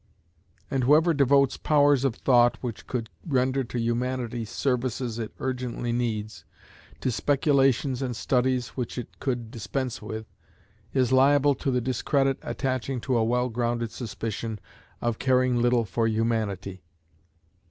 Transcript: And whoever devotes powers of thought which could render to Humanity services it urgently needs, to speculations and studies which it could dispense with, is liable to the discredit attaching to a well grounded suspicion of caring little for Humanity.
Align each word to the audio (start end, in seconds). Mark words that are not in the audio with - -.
And 0.71 0.83
whoever 0.85 1.13
devotes 1.13 1.57
powers 1.57 2.03
of 2.03 2.15
thought 2.15 2.57
which 2.61 2.87
could 2.87 3.11
render 3.23 3.63
to 3.65 3.77
Humanity 3.77 4.45
services 4.45 5.19
it 5.19 5.31
urgently 5.37 5.91
needs, 5.91 6.43
to 7.01 7.11
speculations 7.11 8.01
and 8.01 8.15
studies 8.15 8.69
which 8.69 8.97
it 8.97 9.19
could 9.19 9.51
dispense 9.51 10.01
with, 10.01 10.25
is 10.91 11.11
liable 11.13 11.53
to 11.53 11.69
the 11.69 11.81
discredit 11.81 12.39
attaching 12.41 12.99
to 13.01 13.15
a 13.15 13.23
well 13.23 13.49
grounded 13.49 13.91
suspicion 13.91 14.59
of 15.01 15.19
caring 15.19 15.57
little 15.61 15.85
for 15.85 16.07
Humanity. 16.07 16.81